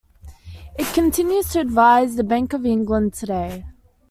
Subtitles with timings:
[0.79, 3.65] It continues to advise the Bank of England today.